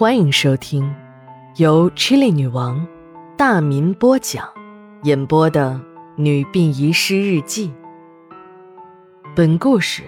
[0.00, 0.94] 欢迎收听
[1.56, 2.86] 由 Chili 女王
[3.36, 4.48] 大民播讲、
[5.02, 5.72] 演播的
[6.16, 7.68] 《女病遗失日记》。
[9.36, 10.04] 本故事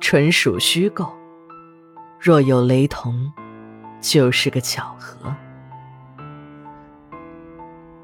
[0.00, 1.12] 纯属虚构，
[2.18, 3.30] 若有雷同，
[4.00, 5.36] 就是个巧合。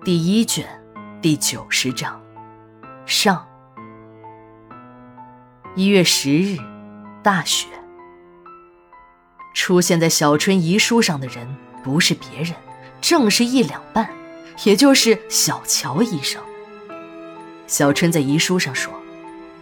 [0.05, 0.67] 第一卷
[1.23, 2.21] 第九十章
[3.07, 3.43] 上。
[5.75, 6.59] 一月十日，
[7.23, 7.67] 大雪。
[9.53, 11.47] 出现在小春遗书上的人
[11.83, 12.55] 不是别人，
[13.01, 14.09] 正是一两半，
[14.65, 16.41] 也就是小乔医生。
[17.67, 18.93] 小春在遗书上说，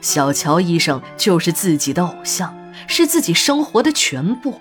[0.00, 2.56] 小乔医生就是自己的偶像，
[2.86, 4.60] 是自己生活的全部。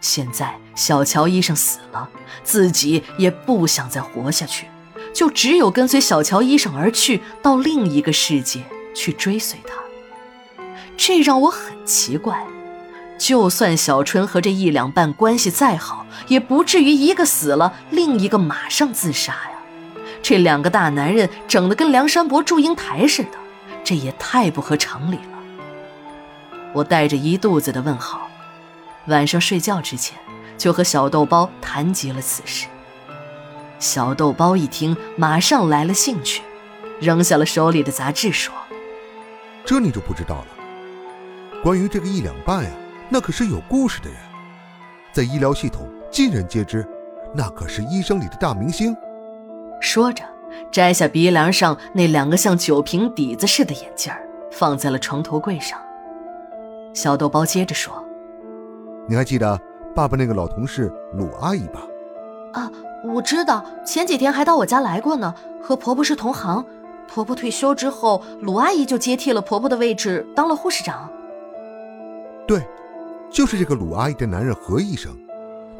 [0.00, 2.08] 现在小乔医生死了，
[2.42, 4.66] 自己也不想再活下去，
[5.14, 8.62] 就只有跟随小乔医生而去，到另一个世界
[8.94, 9.74] 去追随他。
[10.96, 12.46] 这让我很奇怪。
[13.16, 19.50] 就算小春和这一两半关系再好，也不至于一个死了，另一个马上自杀呀。
[20.22, 23.38] 这两个大男人整得跟梁山伯祝英台似的，
[23.84, 26.58] 这也太不合常理了。
[26.72, 28.28] 我带着一肚子的问号，
[29.06, 30.18] 晚上睡觉之前
[30.58, 32.66] 就和小豆包谈及了此事。
[33.78, 36.42] 小豆包一听，马上来了兴趣，
[37.00, 38.52] 扔下了手里的杂志，说
[39.64, 40.46] ：“这你就不知道了，
[41.62, 42.70] 关于这个一两半呀。”
[43.14, 44.18] 那可是有故事的人，
[45.12, 46.84] 在医疗系统尽人皆知，
[47.32, 48.92] 那可是医生里的大明星。
[49.80, 50.24] 说着，
[50.72, 54.12] 摘下鼻梁上那两个像酒瓶底子似的眼镜
[54.50, 55.78] 放在了床头柜上。
[56.92, 58.04] 小豆包接着说
[59.06, 59.56] ：“你还记得
[59.94, 61.82] 爸爸那个老同事鲁阿姨吧
[62.52, 62.68] ？”“啊，
[63.04, 65.32] 我知道，前几天还到我家来过呢，
[65.62, 66.66] 和婆婆是同行。
[67.06, 71.08] 婆婆退休之后，鲁阿姨就接替了婆婆的位置，当了护士长。
[71.10, 71.13] ”“对。”
[73.34, 75.12] 就是这个鲁阿姨的男人何医生，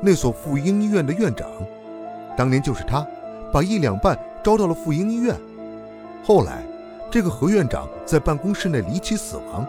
[0.01, 1.49] 那所妇婴医院的院长，
[2.37, 3.07] 当年就是他，
[3.53, 5.37] 把一两半招到了妇婴医院。
[6.25, 6.65] 后来，
[7.13, 9.65] 这个何院长在办公室内离奇死亡，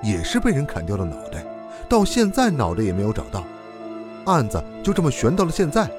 [0.00, 1.44] 也是被人砍掉了脑袋，
[1.88, 3.42] 到现在脑袋也没有找到，
[4.26, 5.90] 案子就这么悬到了现在。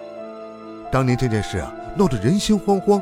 [0.89, 3.01] 当年这件事啊，闹得人心惶惶，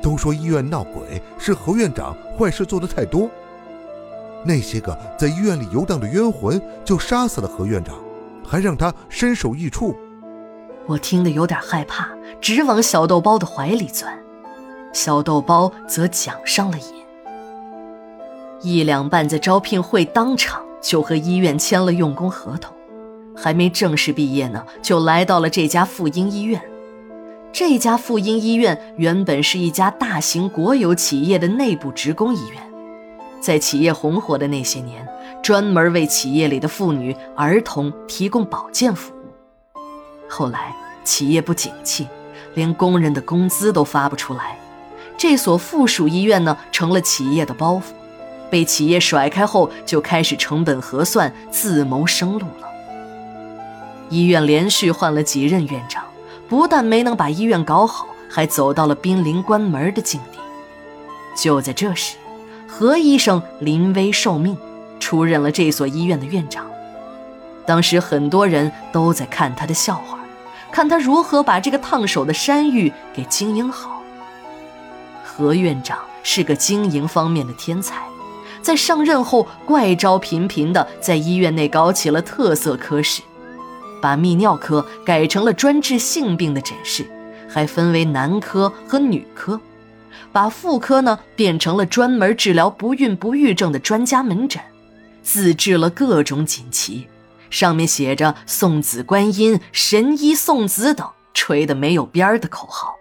[0.00, 3.28] 都说医院闹鬼，是何院长坏事做的太多。
[4.44, 7.94] 那些个在医院里游荡的冤魂，就杀死了何院长，
[8.44, 9.94] 还让他身首异处。
[10.86, 12.08] 我听得有点害怕，
[12.40, 14.12] 直往小豆包的怀里钻。
[14.92, 16.84] 小豆包则讲上了瘾。
[18.62, 22.74] 一两半在招聘会当场就和医院签了用工合同，
[23.36, 26.60] 还没正式毕业呢，就来到了这家妇婴医院。
[27.52, 32.71] 这家妇婴医院原本是一家大型国有企业的内部职工医院。
[33.42, 35.04] 在企业红火的那些年，
[35.42, 39.80] 专门为企业里的妇女、儿童提供保健服务。
[40.28, 40.72] 后来
[41.02, 42.06] 企业不景气，
[42.54, 44.56] 连工人的工资都发不出来，
[45.18, 47.92] 这所附属医院呢成了企业的包袱，
[48.48, 52.68] 被企业甩开后就开始成本核算、自谋生路了。
[54.08, 56.04] 医院连续换了几任院长，
[56.48, 60.38] 不但没能把医院搞好，还走到了濒临关门的境地。
[61.34, 62.14] 就在这时。
[62.74, 64.56] 何医生临危受命，
[64.98, 66.64] 出任了这所医院的院长。
[67.66, 70.18] 当时很多人都在看他的笑话，
[70.72, 74.02] 看他如何把这个烫手的山芋给经营好。
[75.22, 78.06] 何院长是个经营方面的天才，
[78.62, 83.20] 在上任后怪招频频的在医院内搞起了特色科室，
[84.00, 87.06] 把泌尿科改成了专治性病的诊室，
[87.50, 89.60] 还分为男科和女科。
[90.32, 94.62] 把妇科呢变成了专门治疗不孕不育症的专家门诊，
[95.22, 97.06] 自制了各种锦旗，
[97.50, 102.94] 上面写着“送子观音”“神医送子”等吹得没有边儿的口号，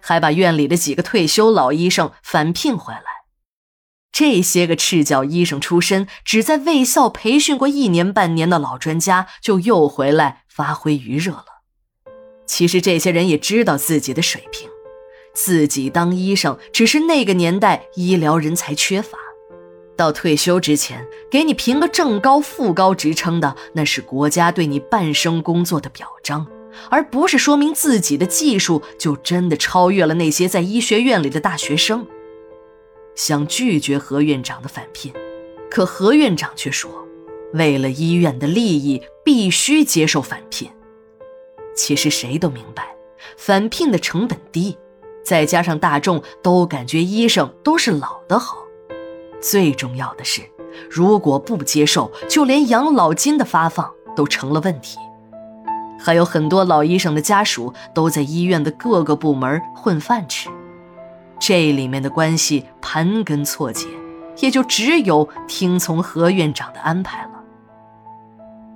[0.00, 3.02] 还把院里的几个退休老医生返聘回来。
[4.12, 11.46] 这些个赤脚医生出身，只在卫校培训过一年半年的老专家，就又回来发挥余热了。
[12.44, 14.68] 其实这些人也知道自己的水平。
[15.34, 19.18] 自己当医生，只是那个年代医疗人才缺乏。
[19.94, 26.46] 到退休之前，给你评个正高、副高职称的，那是国家对你半生工作的表彰，
[26.90, 32.06] 而不是说明自己的技术就真的超越了那些在医学院里的大学生。
[33.14, 35.12] 想拒绝何院长的返聘，
[35.70, 36.90] 可何院长却说，
[37.52, 40.70] 为了医院的利益，必须接受返聘。
[41.76, 42.96] 其实谁都明白，
[43.36, 44.76] 返聘的成本低。
[45.24, 48.56] 再加上大众都感觉医生都是老的好，
[49.40, 50.42] 最重要的是，
[50.90, 54.98] 如果不接受，就连养老金的发放都成了问题。
[55.98, 60.48] 还有很多老医生的家属都在医院的各个部门混饭吃，
[61.38, 63.86] 这里面的关系盘根错节，
[64.38, 67.30] 也就只有听从何院长的安排了。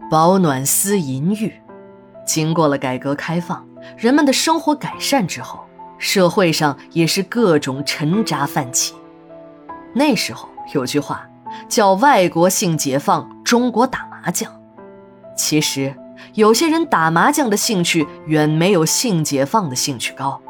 [0.08, 1.52] 保暖思淫欲，
[2.25, 3.66] 经过了改革开放，
[3.96, 5.64] 人们的生活改善之后，
[5.98, 8.94] 社会上也是各种沉渣泛起。
[9.94, 11.28] 那时候有句话
[11.69, 14.50] 叫“外国性解放，中国打麻将”，
[15.37, 15.94] 其实。
[16.32, 20.40] 有些人打麻将的兴趣远没有性解放的兴趣高，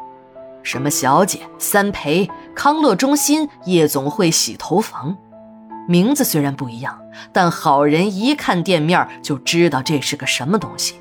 [0.63, 5.17] 什么小姐、三陪、康乐中心、夜总会、洗头房，
[5.85, 6.97] 名字虽然不一样，
[7.33, 10.95] 但好人一看店面就知道这是个什么东西。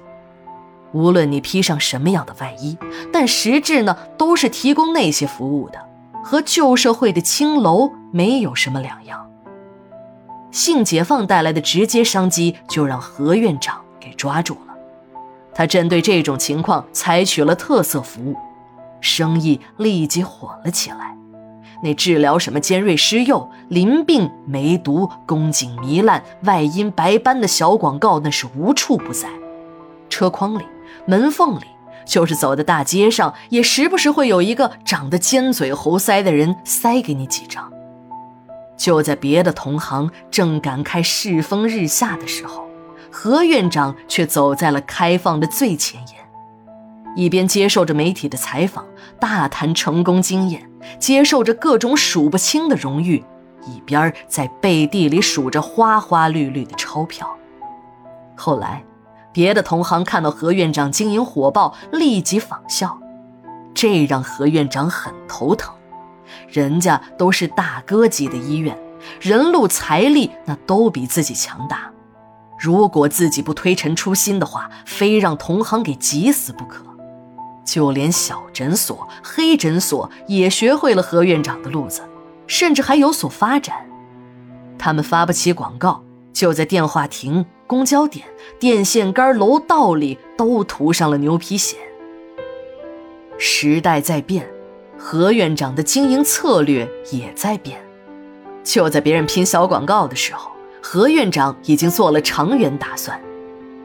[0.93, 2.77] 无论你披上什么样的外衣，
[3.13, 5.79] 但实质呢都是提供那些服务的，
[6.23, 9.29] 和旧社会的青楼没有什么两样。
[10.51, 13.81] 性解放带来的直接商机，就让何院长。
[13.99, 14.75] 给抓住了，
[15.53, 18.37] 他针对这种情况采取了特色服务，
[19.01, 21.17] 生意立即火了起来。
[21.83, 29.29] 那治疗什么尖锐湿疣、淋病、梅毒、宫颈糜烂、外阴白斑的小广告那是无处不在，
[30.17, 30.65] 车筐里、
[31.05, 31.65] 门缝里，
[32.07, 37.71] 就是走在大街上，也时不时会有一个长得尖嘴猴腮的人塞给你几张。
[38.79, 42.65] 就在别的同行正感慨世风日下的时候。
[43.13, 46.17] 何院长却走在了开放的最前沿，
[47.15, 48.87] 一边接受着媒体的采访，
[49.21, 50.67] 大谈成功经验，
[50.99, 53.23] 接受着各种数不清的荣誉，
[53.67, 57.29] 一边在背地里数着花花绿绿的钞票。
[58.35, 58.83] 后来，
[59.37, 62.99] 别的同行看到何院长经营火爆，立即仿效，
[63.75, 65.75] 这让何院长很头疼。
[66.49, 68.75] 人家都是大哥级的医院，
[69.21, 71.91] 人路财力那都比自己强大。
[72.59, 76.83] 如果自己不推陈出新的话，非让同行给急死不可。
[77.63, 82.01] 就连小诊所、黑诊所也学会了何院长的路子，
[82.47, 83.77] 甚至还有所发展。
[84.79, 88.27] 他们发不起广告，就在电话亭、公交点、
[88.59, 91.75] 电线杆、楼道里都涂上了牛皮癣。
[93.39, 94.49] 时代在变，
[94.97, 97.79] 何院长的经营策略也在变。
[98.65, 100.51] 就在别人拼小广告的时候。
[100.89, 103.21] 何院长已经做了长远打算，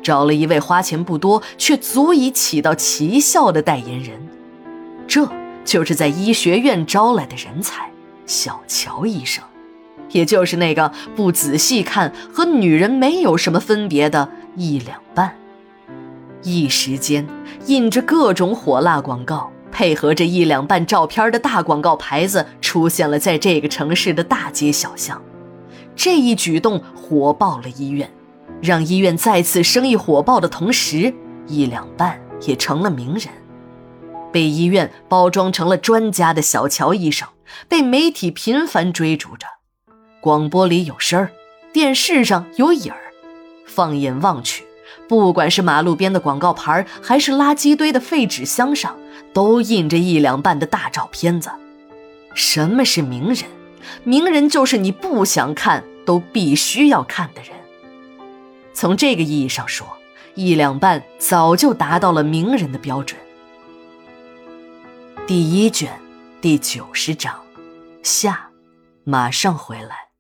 [0.04, 4.28] 找了一位花钱不多却足以起到奇效的代言人，
[5.08, 5.28] 这
[5.66, 7.90] 就是在医学院招来的人才——
[8.28, 9.44] 小乔医生，
[10.12, 15.36] 也就是那个不仔细看和女人没有什么分别的一两半。
[16.44, 17.28] 一时间，
[17.68, 25.22] 印着各种火辣广告，配合着一两半照片的大广告牌子，出现了在这个城市的大街小巷。
[25.96, 28.10] 这一举动火爆了医院，
[28.62, 31.14] 让医院再次生意火爆的同时，
[31.46, 33.28] 一两半也成了名人，
[34.32, 37.28] 被医院包装成了专家的小乔医生，
[37.68, 39.46] 被媒体频繁追逐着。
[40.22, 41.32] 广播里有声儿，
[41.74, 43.02] 电视上有影儿，
[43.66, 44.64] 放眼望去，
[45.10, 48.98] 不管是马路边的广告牌，还是垃圾堆的废纸箱上，
[49.34, 51.52] 都印着一两半的大照片子。
[52.34, 53.44] 什么是名人？
[54.04, 55.84] 名人就是你不想看。
[56.04, 57.52] 都必须要看的人。
[58.74, 59.88] 从这个意义上说，
[60.34, 63.20] 一两半早就达到了名人的标准。
[65.28, 65.92] 第一卷，
[66.42, 67.40] 第九十章，
[68.02, 68.50] 下，
[69.04, 70.11] 马上回来。